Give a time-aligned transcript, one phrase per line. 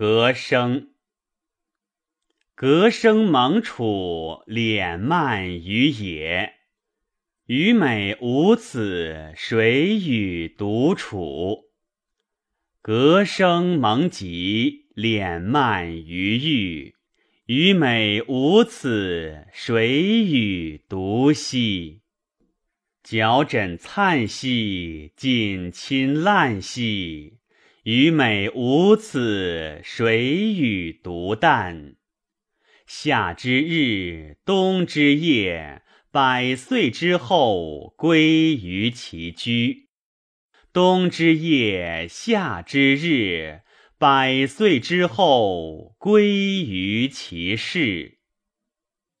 [0.00, 0.90] 革生。
[2.54, 6.52] 革生蒙楚，敛漫于野。
[7.46, 11.64] 虞美无此，谁与独处？
[12.80, 16.94] 革生蒙疾，敛漫于狱。
[17.46, 22.02] 虞美无此，谁与独息？
[23.02, 27.37] 矫枕灿兮，锦衾烂兮。
[27.90, 31.94] 虞美无此，谁与独啖？
[32.86, 39.88] 夏之日，冬之夜，百岁之后，归于其居。
[40.70, 43.62] 冬之夜，夏之日，
[43.96, 46.28] 百岁之后，归
[46.64, 48.17] 于其室。